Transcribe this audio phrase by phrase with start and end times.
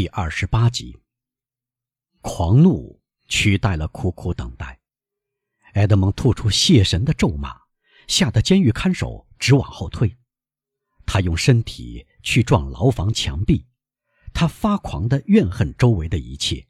[0.00, 0.98] 第二十八集，
[2.22, 4.80] 狂怒取代了苦苦等待。
[5.74, 7.54] 埃德蒙吐出谢神的咒骂，
[8.08, 10.16] 吓得监狱看守直往后退。
[11.04, 13.66] 他用身体去撞牢房墙壁，
[14.32, 16.66] 他发狂的怨恨周围的一切，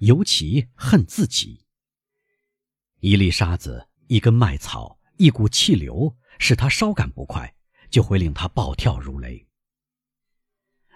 [0.00, 1.64] 尤其恨自己。
[3.00, 7.56] 一粒沙子，一根麦草，一股气流，使他稍感不快，
[7.88, 9.48] 就会令他暴跳如雷。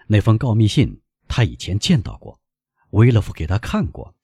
[0.05, 1.01] 那封告密信。
[1.35, 2.39] 他以前见到过，
[2.91, 4.15] 维勒夫给他看过，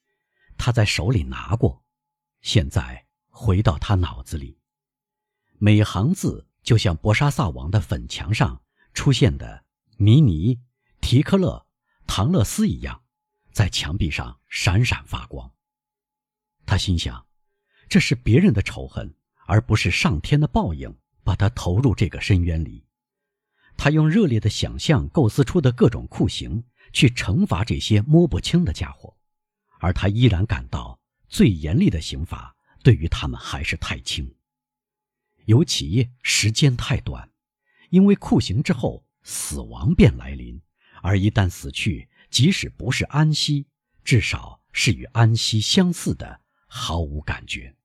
[0.59, 1.83] 他在手里拿过，
[2.41, 4.59] 现在回到他脑子里，
[5.57, 8.61] 每行字就像博沙萨王的粉墙上
[8.93, 9.65] 出现的
[9.97, 10.59] 米尼、
[11.01, 11.65] 提克勒、
[12.05, 13.01] 唐勒斯一样，
[13.51, 15.51] 在墙壁上闪闪发光。
[16.67, 17.25] 他心想，
[17.89, 19.15] 这是别人的仇恨，
[19.47, 22.85] 而不是上天的报应，把他投入这个深渊里。
[23.77, 26.63] 他用热烈的想象构思出的各种酷刑。
[26.91, 29.15] 去惩罚这些摸不清的家伙，
[29.79, 34.35] 而他依然感到最严厉的刑罚对于他们还是太轻，
[35.45, 37.31] 尤其时间太短，
[37.89, 40.61] 因为酷刑之后死亡便来临，
[41.01, 43.67] 而一旦死去，即使不是安息，
[44.03, 47.75] 至少是与安息相似的毫无感觉。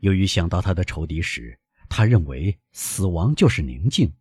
[0.00, 4.12] 由于想到他的仇敌时，他认为死亡就是宁静，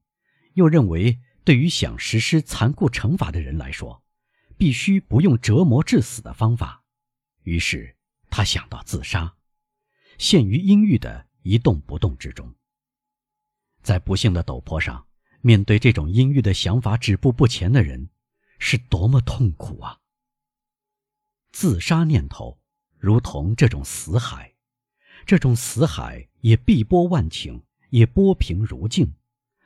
[0.53, 1.19] 又认为。
[1.49, 4.03] 对于想实施残酷惩罚的人来说，
[4.55, 6.83] 必须不用折磨致死的方法。
[7.41, 7.97] 于是
[8.29, 9.35] 他想到自杀，
[10.19, 12.53] 陷于阴郁的一动不动之中。
[13.81, 15.07] 在不幸的陡坡上，
[15.41, 18.11] 面对这种阴郁的想法止步不前的人，
[18.59, 20.01] 是多么痛苦啊！
[21.51, 22.61] 自杀念头
[22.99, 24.53] 如同这种死海，
[25.25, 29.15] 这种死海也碧波万顷，也波平如镜，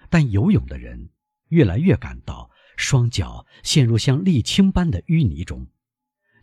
[0.10, 1.10] 但游泳的人。
[1.54, 5.68] 越来越感到双脚陷入像沥青般的淤泥中，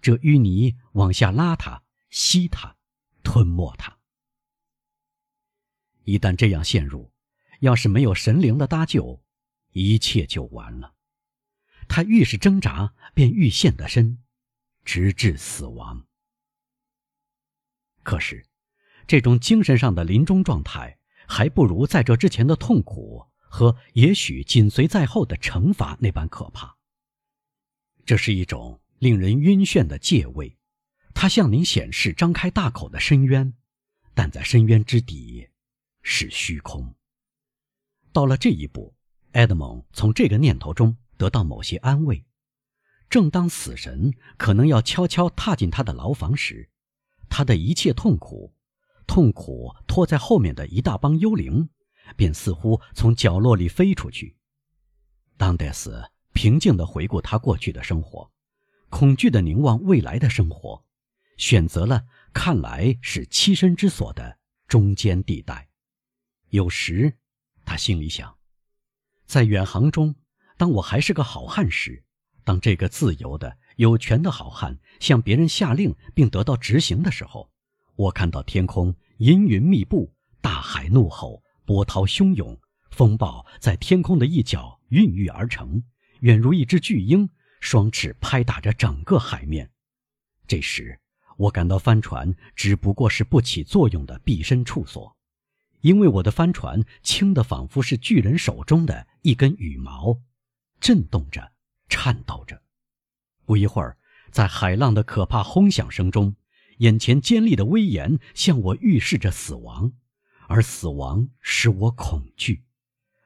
[0.00, 2.76] 这淤泥往下拉他、吸他、
[3.24, 3.98] 吞没他。
[6.04, 7.12] 一旦这样陷入，
[7.58, 9.22] 要是没有神灵的搭救，
[9.72, 10.94] 一切就完了。
[11.88, 14.22] 他愈是挣扎，便愈陷得深，
[14.84, 16.06] 直至死亡。
[18.02, 18.46] 可是，
[19.06, 23.29] 这种精神上的临终状态，还不如在这之前的痛苦。
[23.50, 26.78] 和也许紧随在后的惩罚那般可怕。
[28.06, 30.56] 这是一种令人晕眩的借位，
[31.12, 33.52] 它向您显示张开大口的深渊，
[34.14, 35.48] 但在深渊之底
[36.02, 36.94] 是虚空。
[38.12, 38.94] 到了这一步，
[39.32, 42.24] 埃德蒙从这个念头中得到某些安慰。
[43.08, 46.70] 正当死神可能要悄悄踏进他的牢房时，
[47.28, 48.54] 他的一切痛苦，
[49.08, 51.68] 痛苦拖在后面的一大帮幽灵。
[52.16, 54.36] 便似乎从角落里飞出去。
[55.36, 58.30] 当戴斯平静地回顾他过去的生活，
[58.88, 60.84] 恐惧地凝望未来的生活，
[61.36, 64.38] 选择了看来是栖身之所的
[64.68, 65.68] 中间地带。
[66.50, 67.16] 有时，
[67.64, 68.36] 他心里想，
[69.24, 70.14] 在远航中，
[70.56, 72.04] 当我还是个好汉时，
[72.44, 77.50] 当这个自由的、有权的好汉向别人下令并得到执行的时候，
[77.96, 81.42] 我看到天空阴云密布，大海怒吼。
[81.70, 82.58] 波涛汹涌，
[82.90, 85.84] 风暴在天空的一角孕育而成，
[86.18, 89.70] 远如一只巨鹰，双翅拍打着整个海面。
[90.48, 90.98] 这时，
[91.36, 95.16] 我感到帆船只不过是不起作用的避身处所，
[95.80, 100.18] 因为我的帆船轻得仿佛是巨人手中的一根羽毛，
[100.80, 101.52] 震动着，
[101.88, 102.60] 颤抖着。
[103.46, 103.96] 不一会儿，
[104.32, 106.34] 在海浪的可怕轰响声中，
[106.78, 109.92] 眼前尖利的威严向我预示着死亡。
[110.50, 112.64] 而死亡使我恐惧，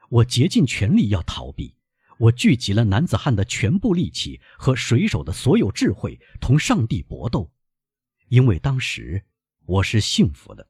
[0.09, 1.73] 我竭尽全力要逃避，
[2.19, 7.51] 我聚集了男子汉的全部力气和水手的所有智慧，同上帝搏斗，
[8.27, 9.25] 因为当时
[9.65, 10.67] 我是幸福的。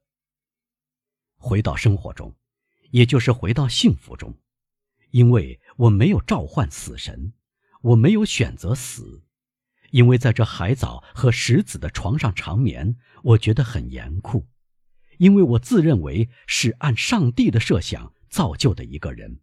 [1.36, 2.34] 回到生活中，
[2.90, 4.34] 也就是回到幸福中，
[5.12, 7.34] 因为我没有召唤死神，
[7.82, 9.26] 我没有选择死，
[9.92, 14.48] 因为在这海藻和石子的床上长眠，我觉得很严酷。
[15.18, 19.40] 因为我自认为是按上帝的设想造就的一个人，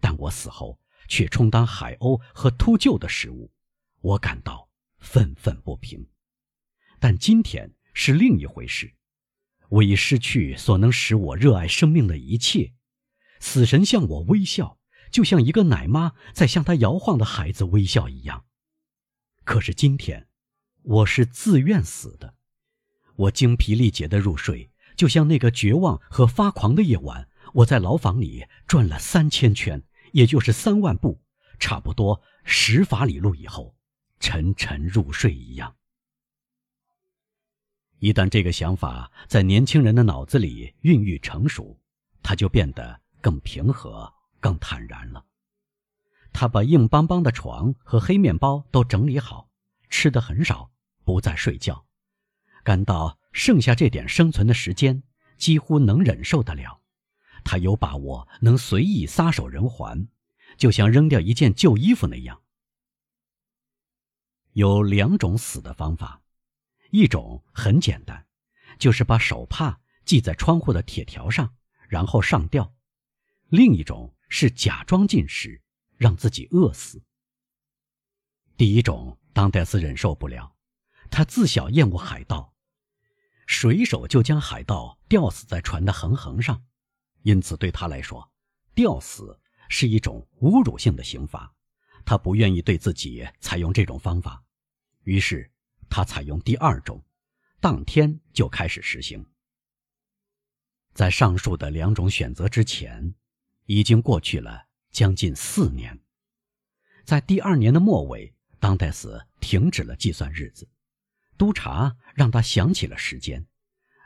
[0.00, 3.52] 但我死后却充当海鸥和秃鹫的食物，
[4.00, 4.68] 我感到
[4.98, 6.08] 愤愤不平。
[6.98, 8.94] 但今天是另一回事，
[9.68, 12.72] 我已失去所能使我热爱生命的一切。
[13.40, 14.78] 死神向我微笑，
[15.10, 18.46] 就像一个奶妈在向她摇晃的孩子微笑一样。
[19.44, 20.28] 可是今天，
[20.82, 22.36] 我是自愿死的，
[23.16, 24.70] 我精疲力竭地入睡。
[24.96, 29.82] 就像那个绝望和发狂的夜晚，我在牢房里转了三千圈，
[30.12, 31.20] 也就是三万步，
[31.58, 33.74] 差不多十法里路以后，
[34.20, 35.76] 沉沉入睡一样。
[37.98, 41.80] 一旦这个想法在年轻人的脑子里孕育成熟，
[42.22, 45.24] 他就变得更平和、更坦然了。
[46.32, 49.48] 他把硬邦邦的床和黑面包都整理好，
[49.88, 50.70] 吃的很少，
[51.04, 51.86] 不再睡觉，
[52.62, 55.02] 感到剩下这点生存的时间
[55.36, 56.80] 几乎能忍受得了。
[57.44, 60.08] 他有把握能随意撒手人寰，
[60.56, 62.40] 就像扔掉一件旧衣服那样。
[64.52, 66.22] 有两种死的方法。
[66.90, 68.24] 一种很简单，
[68.78, 71.56] 就是把手帕系在窗户的铁条上，
[71.88, 72.72] 然后上吊；
[73.48, 75.60] 另一种是假装进食，
[75.96, 77.02] 让自己饿死。
[78.56, 80.54] 第一种，当戴斯忍受不了，
[81.10, 82.53] 他自小厌恶海盗，
[83.46, 86.64] 水手就将海盗吊死在船的横横上，
[87.22, 88.30] 因此对他来说，
[88.74, 91.54] 吊死是一种侮辱性的刑罚，
[92.04, 94.44] 他不愿意对自己采用这种方法，
[95.02, 95.50] 于是。
[95.90, 97.04] 他采用第二种，
[97.60, 99.24] 当天就开始实行。
[100.92, 103.14] 在上述的两种选择之前，
[103.66, 105.96] 已经过去了将近四年。
[107.04, 110.68] 在第二年的末尾，当代斯停止了计算日子，
[111.36, 113.46] 督察让他想起了时间，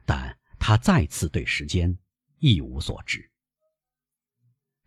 [0.06, 1.98] 但他再次对时间
[2.38, 3.30] 一无所知。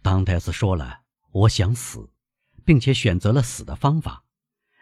[0.01, 2.11] 当戴斯说了“我想死”，
[2.65, 4.25] 并且选择了死的方法。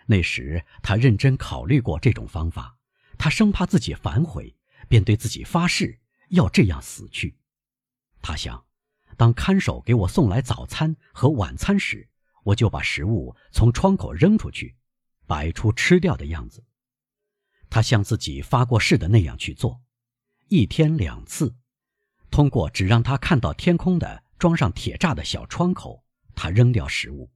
[0.06, 2.78] 那时，他认真考虑过这种方法，
[3.18, 4.56] 他生怕自己反悔，
[4.88, 7.38] 便对自己发誓要这样死去。
[8.22, 8.66] 他想，
[9.18, 12.10] 当看守给我送来早餐和晚餐时，
[12.44, 14.76] 我就把食物从窗口扔出去，
[15.28, 16.66] 摆出吃掉的样子。
[17.69, 19.81] 他像自己发过誓的那样去做，
[20.48, 21.56] 一天两次，
[22.31, 27.31] 通过只让他看到天空的装上铁栅的小窗口，他扔掉食物，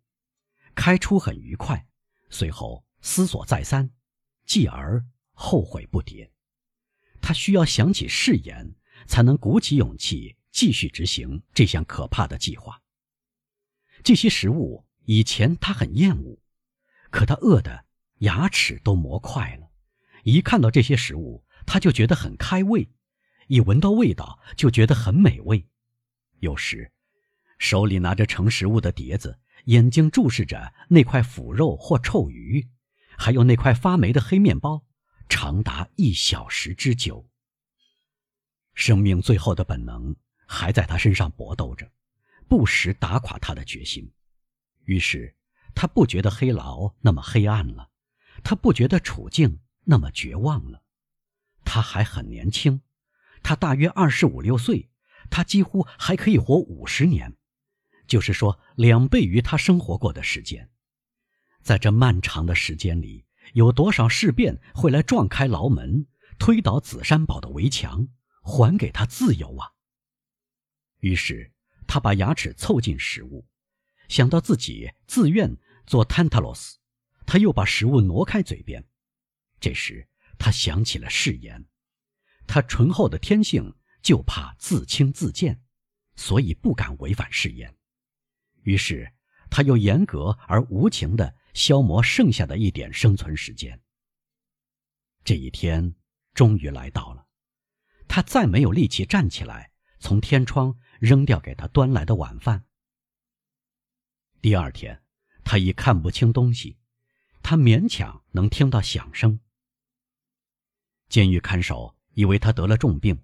[0.74, 1.86] 开出很愉快。
[2.30, 3.92] 随后思索再三，
[4.46, 6.32] 继而后悔不迭。
[7.22, 8.76] 他需要想起誓言，
[9.06, 12.82] 才能鼓起勇气继续执行这项可怕的计划。
[14.04, 16.40] 这些食物以前他很厌恶，
[17.12, 17.86] 可他饿得
[18.20, 19.63] 牙齿都磨快了。
[20.24, 22.90] 一看到这些食物，他就觉得很开胃；
[23.48, 25.68] 一闻到味道，就觉得很美味。
[26.40, 26.92] 有时，
[27.60, 29.40] 手里拿着盛食物的碟子。
[29.66, 32.68] 眼睛注视着那块腐肉或臭鱼，
[33.18, 34.84] 还有那块发霉的黑面包，
[35.30, 37.30] 长达一小时之久。
[38.74, 40.14] 生命最后的本能
[40.46, 41.90] 还在他身上搏斗着，
[42.50, 44.12] 不时打垮他的决心。
[44.84, 45.34] 于是，
[45.74, 47.90] 他不觉得黑牢那么黑暗了，
[48.44, 50.84] 他不觉得处境那么绝望了。
[51.66, 52.82] 他还很年轻，
[53.42, 54.90] 他大约二十五六岁，
[55.30, 57.36] 他几乎还可以活五十年。
[58.06, 60.70] 就是说，两倍于他生活过的时间，
[61.62, 66.06] 在这漫长的时间里，有多少事变会来撞开牢门，
[66.38, 68.10] 推倒紫山堡的围墙，
[68.42, 69.72] 还给他自由啊？
[71.00, 71.54] 于是，
[71.88, 73.48] 他把牙齿凑近食物，
[74.10, 75.58] 想到自己自愿
[75.88, 76.78] 做坦塔罗斯，
[77.26, 78.86] 他又把食物挪开嘴边。
[79.64, 81.66] 这时，他想起了誓言，
[82.46, 85.64] 他醇厚的天性就怕自轻自贱，
[86.18, 87.74] 所以不敢违反誓言。
[88.64, 89.14] 于是，
[89.50, 93.82] 他又严格而无情地消磨剩下的一点生存时间。
[95.24, 95.96] 这一天
[96.34, 97.26] 终于来到了，
[98.10, 102.66] 他再没有力气站起来，从天窗扔掉给他端来的晚饭。
[104.42, 105.02] 第二天，
[105.46, 106.78] 他已看不清东西，
[107.42, 109.40] 他勉强能听到响声。
[111.14, 113.24] 监狱看守以为他得了重病，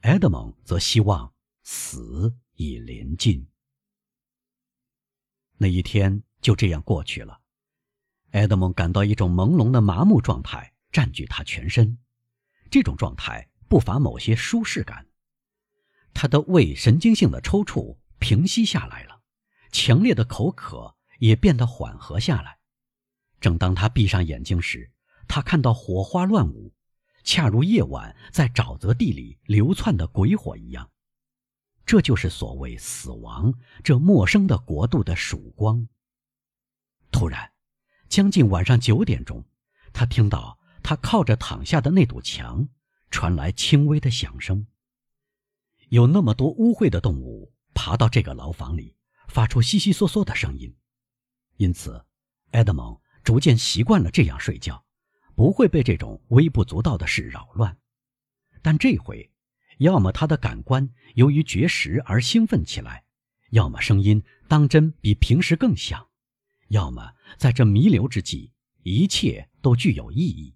[0.00, 3.46] 埃德蒙则希望死已临近。
[5.56, 7.40] 那一天就这样过去了，
[8.32, 11.96] 埃德蒙感到一种朦胧的麻木状态占据他全身，
[12.72, 15.06] 这种状态不乏某些舒适感。
[16.12, 19.22] 他的胃神经性的抽搐平息下来了，
[19.70, 22.58] 强烈的口渴也变得缓和下来。
[23.38, 24.90] 正当他闭上眼睛时，
[25.28, 26.74] 他看到火花乱舞，
[27.24, 30.90] 恰如夜晚在沼泽地里流窜的鬼火一样。
[31.84, 33.52] 这就是所谓死亡，
[33.82, 35.88] 这陌生的国度的曙光。
[37.10, 37.52] 突然，
[38.08, 39.44] 将近晚上九点钟，
[39.92, 42.68] 他听到他靠着躺下的那堵墙
[43.10, 44.66] 传来轻微的响声。
[45.88, 48.96] 有那么多污秽的动物爬到这个牢房里，
[49.28, 50.74] 发出悉悉嗦嗦的声音，
[51.56, 52.06] 因此，
[52.52, 54.84] 埃德蒙逐渐习惯了这样睡觉，
[55.34, 57.78] 不会被这种微不足道的事扰乱。
[58.62, 59.28] 但这回。
[59.78, 63.04] 要么他的感官由于绝食而兴奋起来，
[63.50, 66.08] 要么声音当真比平时更响，
[66.68, 70.54] 要么在这弥留之际，一切都具有意义。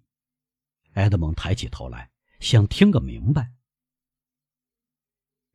[0.93, 3.51] 埃德蒙抬起头来，想听个明白。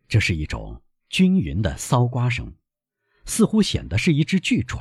[0.06, 2.54] 这是一种均匀的搔刮声，
[3.24, 4.78] 似乎显得是一只巨爪，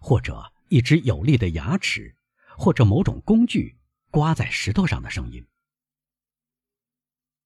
[0.00, 2.13] 或者一只有力的牙齿，
[2.56, 3.76] 或者某种工具
[4.10, 5.46] 刮在石头上的声音。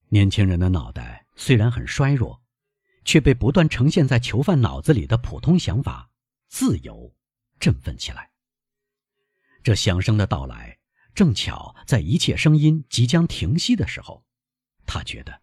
[0.09, 2.43] 年轻人的脑袋虽然很衰弱，
[3.05, 6.11] 却被不断呈现在囚犯脑子里的普通想法——
[6.49, 7.15] 自由，
[7.61, 8.31] 振奋起来。
[9.63, 10.79] 这响声的到来，
[11.15, 14.25] 正巧在一切声音即将停息的时候，
[14.87, 15.43] 他觉得，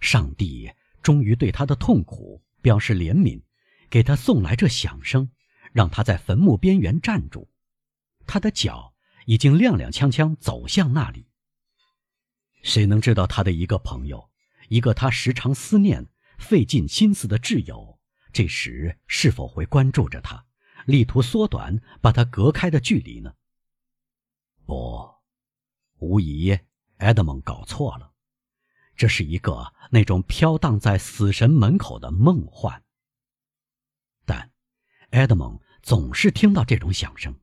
[0.00, 0.72] 上帝。
[1.02, 3.40] 终于对他的痛苦表示怜悯，
[3.88, 5.30] 给他送来这响声，
[5.72, 7.48] 让他在坟墓边缘站住。
[8.26, 8.92] 他的脚
[9.26, 11.26] 已经踉踉跄跄走向那里。
[12.62, 14.30] 谁能知道他的一个朋友，
[14.68, 16.08] 一个他时常思念、
[16.38, 17.98] 费尽心思的挚友，
[18.32, 20.44] 这时是否会关注着他，
[20.84, 23.34] 力图缩短把他隔开的距离呢？
[24.66, 25.10] 不，
[25.98, 26.58] 无疑，
[26.98, 28.12] 埃德蒙搞错了。
[28.94, 32.84] 这是一个那种飘荡在死神门口的梦幻。
[34.26, 34.52] 但，
[35.12, 37.34] 埃德蒙总是听到这种响声，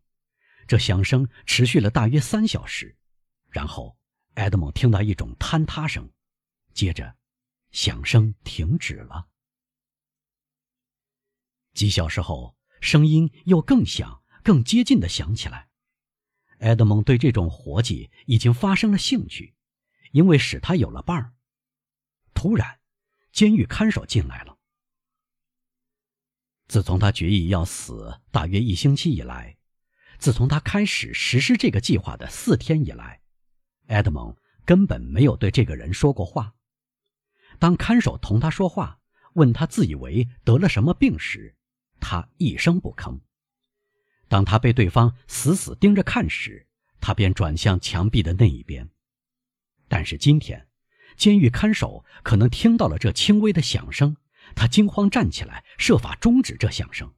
[0.68, 2.98] 这响声持续了大约三小时，
[3.50, 3.98] 然后
[4.36, 6.12] 埃德蒙听到一种坍塌声，
[6.74, 7.16] 接着，
[7.72, 9.28] 响声停止了。
[11.74, 15.70] 几小时后，声音又更响、更接近的响起来。
[16.60, 19.56] 埃德蒙对这种活计已经发生了兴趣，
[20.12, 21.34] 因为使他有了伴儿。
[22.34, 22.80] 突然，
[23.32, 24.58] 监狱看守进来了。
[26.68, 29.57] 自从他决意要死大约一星期以来，
[30.20, 33.22] 自从他开始实施这个计划的四天以来，
[33.88, 36.54] 埃德蒙根本没有对这个人说过话。
[37.60, 39.00] 当看守同他说话，
[39.34, 41.56] 问他自以为得了什么病时，
[42.00, 43.20] 他一声不吭。
[44.28, 46.68] 当他被对方死死盯着看时，
[47.00, 48.90] 他便转向墙壁的那一边。
[49.88, 50.68] 但是今天。
[51.16, 54.18] 监狱看守可能听到了这轻微的响声，
[54.56, 57.12] 他惊慌站起来，设法终止这响声，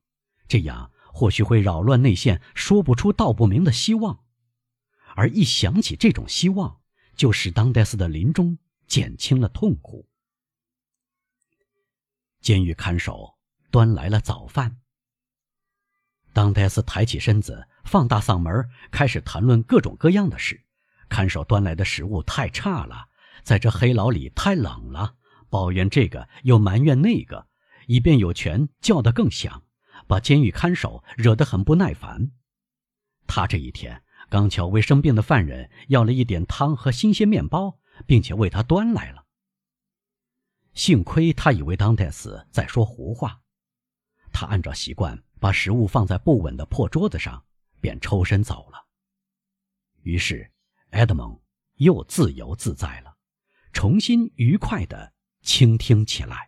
[0.48, 4.24] 这样或许会扰乱内线说不出道不明的希望，
[5.16, 6.80] 而一想起这种希望，
[7.16, 10.08] 就使当戴斯的临终减轻了痛苦。
[12.42, 13.38] 监狱看守
[13.70, 14.78] 端来了早饭。
[16.32, 20.63] 当戴斯抬起身子，放大嗓门，开始谈论各种各样的事。
[21.10, 23.08] 看守端来的食物太差了。
[23.44, 25.16] 在这黑牢里太冷了，
[25.50, 27.48] 抱怨这个又埋怨那个，
[27.88, 29.63] 以便有权叫得更响，
[30.10, 32.32] 把监狱看守惹得很不耐烦。
[33.28, 39.28] 他这一天刚巧为生病的犯人要了一点汤和新鲜面包，并且为他端来了。
[40.74, 43.42] 幸亏他以为当代斯在说胡话，
[44.34, 47.46] 他按照习惯把食物放在不稳的破桌子上，
[47.80, 48.88] 便抽身走了。
[50.01, 50.51] 于是，
[50.89, 51.39] 埃德蒙
[51.75, 53.16] 又自由自在了。
[53.72, 55.13] 重新愉快的
[55.44, 56.48] 倾听起来。